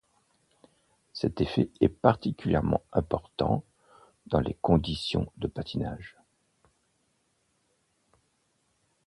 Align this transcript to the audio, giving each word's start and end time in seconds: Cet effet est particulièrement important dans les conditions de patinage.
Cet 1.13 1.41
effet 1.41 1.69
est 1.79 1.87
particulièrement 1.87 2.81
important 2.91 3.63
dans 4.25 4.39
les 4.39 4.55
conditions 4.59 5.31
de 5.37 5.45
patinage. 5.45 6.17